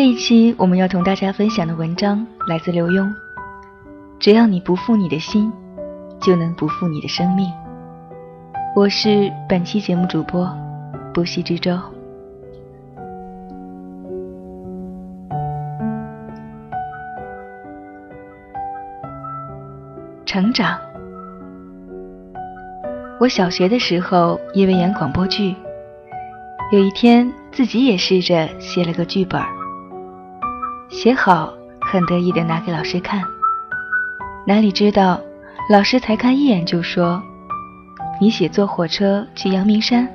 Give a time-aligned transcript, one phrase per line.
[0.00, 3.06] 这一期我们要同大家分享的文章来自刘墉。
[4.18, 5.52] 只要你不负你的心，
[6.18, 7.52] 就能不负你的生命。
[8.74, 10.50] 我是本期节目主播
[11.12, 11.78] 不息之舟。
[20.24, 20.80] 成长。
[23.20, 25.54] 我小学的时候因为演广播剧，
[26.72, 29.38] 有一天自己也试着写了个剧本，
[30.90, 33.22] 写好很得意的拿给老师看，
[34.46, 35.20] 哪里知道
[35.70, 37.22] 老师才看一眼就说
[38.20, 40.08] ：“你写坐火车去阳明山，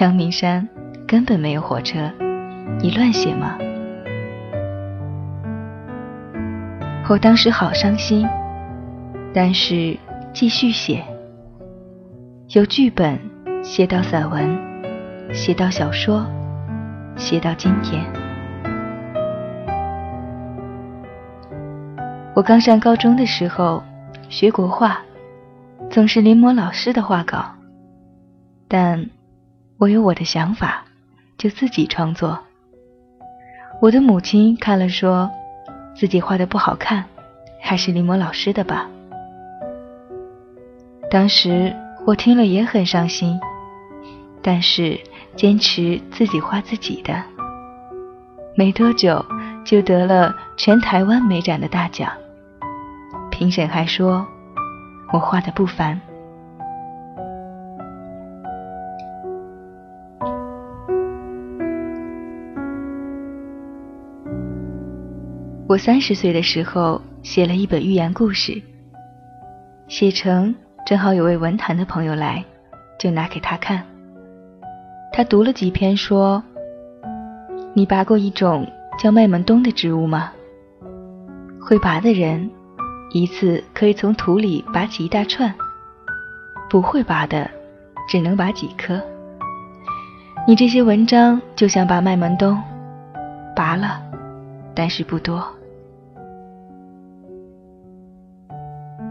[0.00, 0.66] 阳明山
[1.06, 2.10] 根本没有火车，
[2.80, 3.58] 你乱写吗？”
[7.10, 8.26] 我当时好伤心，
[9.34, 9.96] 但是
[10.32, 11.04] 继续写。
[12.50, 13.18] 由剧本
[13.62, 14.56] 写到散文，
[15.32, 16.24] 写到小说，
[17.16, 18.17] 写到今天。
[22.34, 23.82] 我刚上高中的时候
[24.28, 25.00] 学国画，
[25.90, 27.54] 总是临摹老师的画稿，
[28.68, 29.10] 但
[29.78, 30.84] 我有我的想法，
[31.36, 32.38] 就自己创作。
[33.80, 35.30] 我的母亲看了说，
[35.94, 37.04] 自己画的不好看，
[37.60, 38.88] 还是临摹老师的吧。
[41.10, 41.74] 当时。
[42.06, 43.38] 我听了也很伤心，
[44.40, 44.98] 但是
[45.36, 47.22] 坚持自己画自己的，
[48.56, 49.22] 没多久
[49.68, 52.10] 就得了全台湾美展的大奖。
[53.30, 54.26] 评审还说
[55.12, 56.00] 我画的不凡。
[65.66, 68.62] 我三十岁的时候写了一本寓言故事，
[69.86, 70.54] 写成。
[70.86, 72.42] 正好有位文坛的朋友来，
[72.98, 73.84] 就拿给他看。
[75.12, 76.42] 他读了几篇，说
[77.76, 78.66] ：“你拔过一种
[78.98, 80.32] 叫麦门冬的植物吗？
[81.60, 82.50] 会拔的人，
[83.12, 85.50] 一次可以从土里拔起一大串；
[86.68, 87.48] 不会拔的，
[88.08, 89.00] 只能拔几颗。
[90.46, 92.60] 你这些文章就像拔麦门冬，
[93.54, 94.02] 拔了，
[94.74, 95.46] 但是不多。”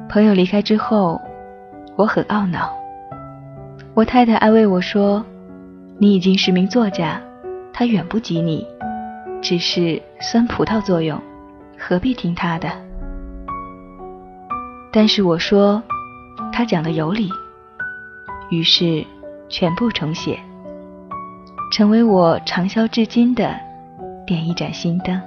[0.10, 1.20] 朋友离开之后。
[1.98, 2.72] 我很懊恼。
[3.96, 5.26] 我太太安慰我说
[5.98, 7.20] ：“你已经是名作家，
[7.74, 8.64] 他远不及你，
[9.42, 11.22] 只是酸葡萄作用，
[11.78, 12.70] 何必听他的？”
[14.92, 15.82] 但是我说，
[16.52, 17.30] 他讲的有理。
[18.50, 19.06] 于是
[19.50, 20.40] 全部重写，
[21.72, 23.54] 成为我长销至今的
[24.26, 25.22] 点一盏心灯。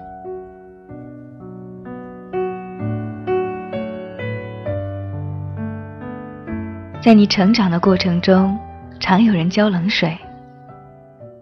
[7.03, 8.59] 在你成长的过程中，
[8.99, 10.16] 常有人浇冷水。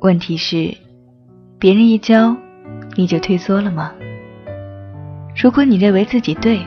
[0.00, 0.76] 问题是，
[1.58, 2.36] 别人一浇，
[2.98, 3.94] 你就退缩了吗？
[5.40, 6.60] 如果你认为自己对，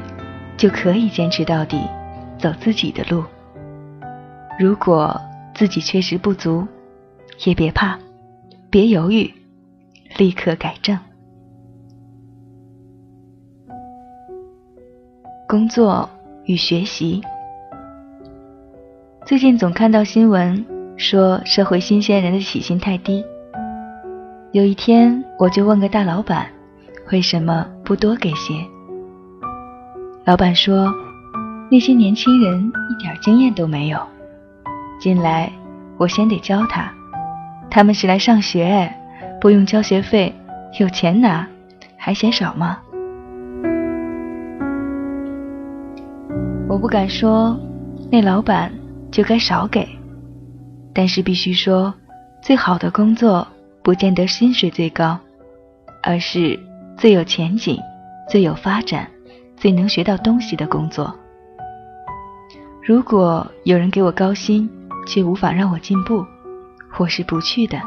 [0.56, 1.78] 就可以坚持到底，
[2.40, 3.26] 走自己的路。
[4.58, 5.20] 如果
[5.54, 6.66] 自己确实不足，
[7.44, 8.00] 也别怕，
[8.70, 9.30] 别犹豫，
[10.18, 10.98] 立刻改正。
[15.50, 16.10] 工作
[16.46, 17.22] 与学习。
[19.26, 20.66] 最近总看到新闻
[20.96, 23.22] 说社会新鲜人的起薪太低。
[24.54, 26.46] 有一天我就问个大老板，
[27.10, 28.54] 为什么不多给些？
[30.26, 30.94] 老板说，
[31.70, 33.98] 那些年轻人一点经验都没有，
[35.00, 35.50] 进来
[35.98, 36.92] 我先得教他，
[37.70, 38.94] 他们是来上学，
[39.40, 40.36] 不用交学费，
[40.82, 41.48] 有钱拿，
[41.96, 42.78] 还嫌少吗？
[46.68, 47.58] 我不敢说，
[48.12, 48.70] 那老板。
[49.12, 49.86] 就该少给，
[50.94, 51.94] 但是必须说，
[52.42, 53.46] 最好的工作
[53.84, 55.20] 不见得薪水最高，
[56.04, 56.60] 而是
[56.98, 57.80] 最有前景、
[58.30, 59.10] 最有发展、
[59.58, 61.14] 最能学到东西的工作。
[62.84, 64.70] 如果有人给我高薪，
[65.08, 66.26] 却无法让我进步，
[66.98, 67.80] 我是不去的，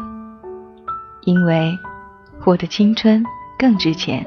[1.23, 1.79] 因为
[2.45, 3.25] 我的青春
[3.57, 4.27] 更值钱，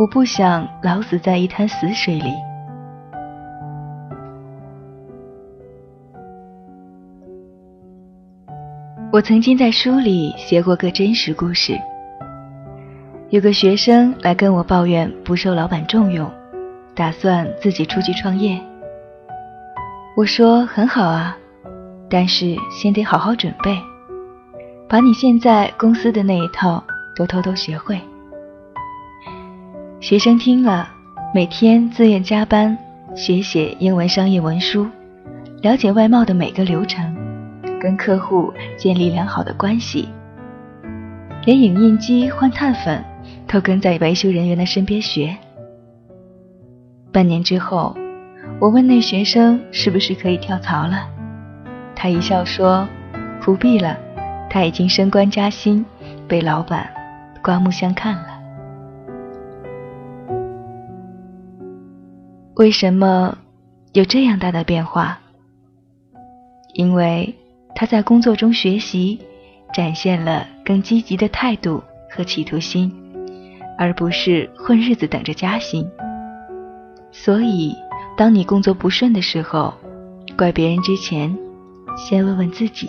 [0.00, 2.32] 我不想老死在一滩死水里。
[9.14, 11.80] 我曾经在书里写过个真实故事。
[13.30, 16.28] 有个学生来跟我抱怨不受老板重用，
[16.96, 18.60] 打算自己出去创业。
[20.16, 21.36] 我说很好啊，
[22.10, 23.78] 但是先得好好准备，
[24.88, 26.82] 把你现在公司的那一套
[27.14, 28.00] 都偷偷学会。
[30.00, 30.88] 学生听了，
[31.32, 32.76] 每天自愿加班
[33.14, 34.88] 学写英文商业文书，
[35.62, 37.13] 了解外贸的每个流程。
[37.84, 40.08] 跟客户建立良好的关系，
[41.44, 43.04] 连影印机换碳粉
[43.46, 45.36] 都跟在维修人员的身边学。
[47.12, 47.94] 半年之后，
[48.58, 51.06] 我问那学生是不是可以跳槽了，
[51.94, 52.88] 他一笑说
[53.44, 53.98] ：“不必了，
[54.48, 55.84] 他已经升官加薪，
[56.26, 56.88] 被老板
[57.42, 58.28] 刮目相看了。”
[62.56, 63.36] 为什么
[63.92, 65.18] 有这样大的变化？
[66.72, 67.34] 因为
[67.74, 69.18] 他在工作中学习，
[69.74, 72.90] 展现了更积极的态度和企图心，
[73.76, 75.84] 而不是混日子等着加薪。
[77.10, 77.74] 所以，
[78.16, 79.74] 当你工作不顺的时候，
[80.38, 81.36] 怪别人之前，
[81.96, 82.88] 先问问自己。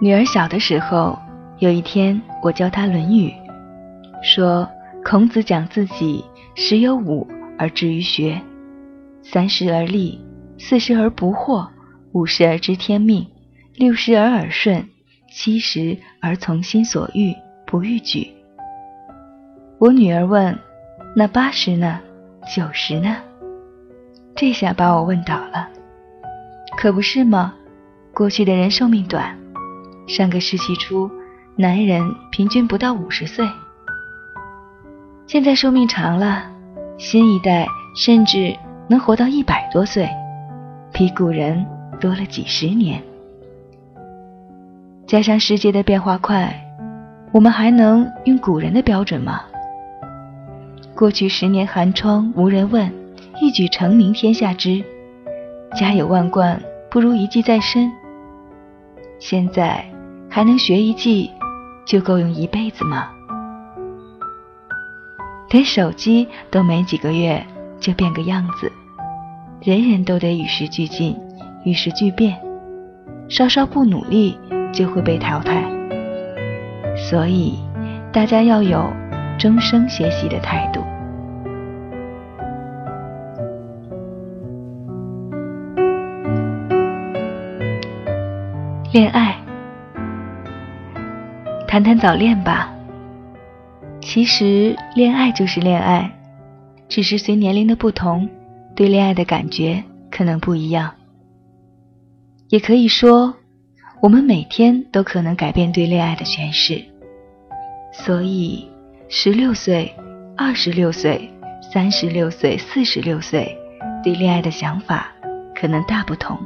[0.00, 1.18] 女儿小的时候，
[1.58, 3.30] 有一天我教她《论语》，
[4.22, 4.68] 说
[5.04, 6.24] 孔子讲自己
[6.54, 7.26] 十有五。
[7.56, 8.42] 而志于学，
[9.24, 10.20] 三十而立，
[10.58, 11.66] 四十而不惑，
[12.12, 13.26] 五十而知天命，
[13.74, 14.86] 六十而耳顺，
[15.32, 17.34] 七十而从心所欲
[17.66, 18.30] 不逾矩。
[19.78, 20.56] 我女儿问
[21.16, 22.00] ：“那八十呢？
[22.54, 23.16] 九十呢？”
[24.36, 25.68] 这下把我问倒了。
[26.76, 27.54] 可不是吗？
[28.12, 29.36] 过去的人寿命短，
[30.06, 31.10] 上个世纪初，
[31.56, 33.48] 男人平均不到五十岁，
[35.26, 36.50] 现在寿命长了。
[36.96, 37.66] 新一代
[37.96, 38.56] 甚至
[38.88, 40.08] 能活到一百多岁，
[40.92, 41.64] 比古人
[42.00, 43.02] 多了几十年。
[45.06, 46.54] 加上世界的变化快，
[47.32, 49.42] 我们还能用古人的标准吗？
[50.94, 52.92] 过去十年寒窗无人问，
[53.40, 54.82] 一举成名天下知。
[55.74, 56.60] 家有万贯
[56.90, 57.90] 不如一技在身。
[59.18, 59.84] 现在
[60.28, 61.30] 还能学一技，
[61.86, 63.10] 就够用一辈子吗？
[65.50, 67.44] 连手机都没几个月
[67.84, 68.72] 就变个样子，
[69.62, 71.14] 人人都得与时俱进、
[71.66, 72.34] 与时俱变，
[73.28, 74.38] 稍稍不努力
[74.72, 75.62] 就会被淘汰。
[76.96, 77.58] 所以，
[78.10, 78.90] 大家要有
[79.38, 80.82] 终生学习的态度。
[88.94, 89.36] 恋爱，
[91.68, 92.70] 谈谈早恋吧。
[94.00, 96.10] 其实，恋爱就是恋爱，
[96.94, 98.28] 只是随年龄的不同，
[98.76, 99.82] 对恋爱的感觉
[100.12, 100.94] 可能不一样。
[102.50, 103.34] 也可以说，
[104.00, 106.80] 我们每天都可能改变对恋爱的诠释。
[107.92, 108.68] 所以，
[109.08, 109.92] 十六岁、
[110.36, 111.28] 二十六岁、
[111.72, 113.58] 三十六岁、四十六岁，
[114.04, 115.10] 对恋爱的想法
[115.52, 116.38] 可能大不同。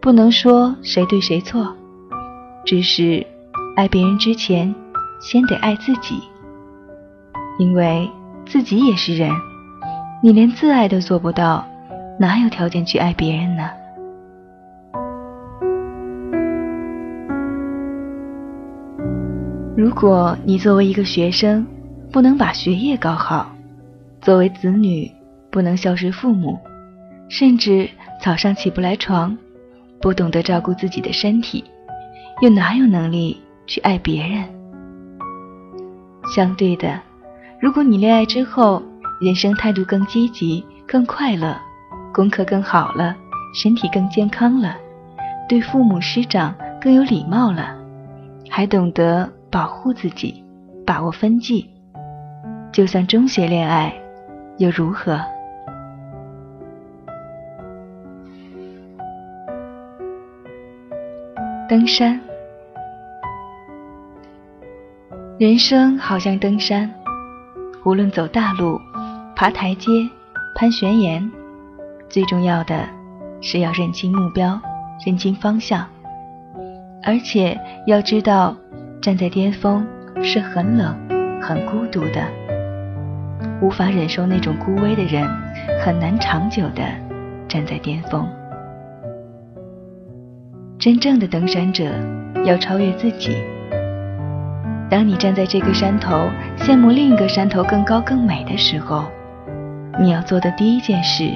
[0.00, 1.76] 不能说谁对谁错，
[2.64, 3.26] 只是
[3.76, 4.74] 爱别人之前，
[5.20, 6.22] 先得爱自己。
[7.58, 8.10] 因为
[8.46, 9.30] 自己也是人，
[10.22, 11.66] 你连自爱都做不到，
[12.18, 13.68] 哪有条件去爱别人呢？
[19.76, 21.66] 如果你作为一个学生，
[22.12, 23.46] 不能把学业搞好；
[24.22, 25.10] 作为子女，
[25.50, 26.56] 不能孝顺父母，
[27.28, 27.90] 甚至
[28.22, 29.36] 早上起不来床，
[30.00, 31.64] 不懂得照顾自己的身体，
[32.40, 34.44] 又哪有能力去爱别人？
[36.34, 37.05] 相对的。
[37.66, 38.80] 如果你恋爱之后，
[39.20, 41.60] 人生态度更积极、更快乐，
[42.14, 43.16] 功课更好了，
[43.52, 44.76] 身体更健康了，
[45.48, 47.76] 对父母师长更有礼貌了，
[48.48, 50.44] 还懂得保护自己、
[50.86, 51.68] 把握分际，
[52.70, 53.92] 就算中学恋爱，
[54.58, 55.20] 又如何？
[61.68, 62.20] 登山，
[65.36, 66.88] 人生好像登山。
[67.86, 68.80] 无论走大路、
[69.36, 70.10] 爬台阶、
[70.56, 71.22] 攀悬崖，
[72.08, 72.84] 最重要的
[73.40, 74.60] 是要认清目标、
[75.06, 75.86] 认清方向，
[77.04, 78.56] 而且要知道，
[79.00, 79.86] 站在巅峰
[80.20, 80.98] 是很冷、
[81.40, 82.26] 很孤独的。
[83.62, 85.24] 无法忍受那种孤微的人，
[85.80, 86.82] 很难长久的
[87.46, 88.28] 站在巅峰。
[90.76, 91.84] 真正的登山者
[92.44, 93.36] 要超越自己。
[94.88, 99.04] 当你站在这个山头，羡慕另一个山头更高更美的时候，
[99.98, 101.30] 你要做的第一件事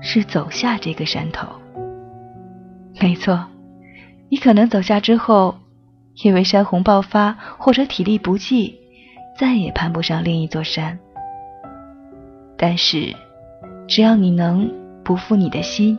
[0.00, 1.48] 是走下这个山头。
[3.00, 3.44] 没错，
[4.28, 5.56] 你可能走下之后，
[6.22, 8.78] 因为山洪爆发或者体力不济，
[9.36, 10.96] 再也攀不上另一座山。
[12.56, 13.14] 但是，
[13.88, 15.98] 只要你能不负你的心，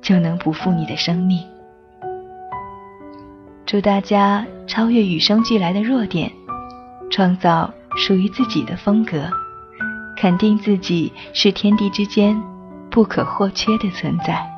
[0.00, 1.44] 就能不负你的生命。
[3.66, 6.30] 祝大家超越与生俱来的弱点，
[7.10, 9.28] 创造属于自己的风格，
[10.16, 12.40] 肯定自己是天地之间
[12.88, 14.48] 不可或缺的存在。